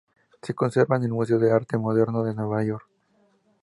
[0.41, 2.87] Se conserva en el Museo de Arte Moderno de Nueva York.